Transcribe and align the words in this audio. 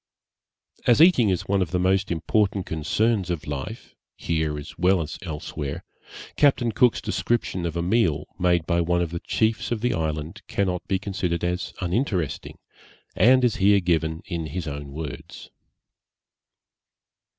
As 0.87 0.99
eating 0.99 1.29
is 1.29 1.47
one 1.47 1.61
of 1.61 1.69
the 1.69 1.77
most 1.79 2.09
important 2.09 2.65
concerns 2.65 3.29
of 3.29 3.45
life, 3.45 3.93
here 4.15 4.57
as 4.57 4.75
well 4.75 4.99
as 4.99 5.19
elsewhere, 5.21 5.83
Captain 6.35 6.71
Cook's 6.71 7.01
description 7.01 7.67
of 7.67 7.77
a 7.77 7.83
meal 7.83 8.25
made 8.39 8.65
by 8.65 8.81
one 8.81 9.03
of 9.03 9.11
the 9.11 9.19
chiefs 9.19 9.71
of 9.71 9.81
the 9.81 9.93
island 9.93 10.41
cannot 10.47 10.87
be 10.87 10.97
considered 10.97 11.43
as 11.43 11.71
uninteresting, 11.81 12.57
and 13.15 13.43
is 13.43 13.57
here 13.57 13.79
given 13.79 14.23
in 14.25 14.47
his 14.47 14.67
own 14.67 14.91
words. 14.91 15.51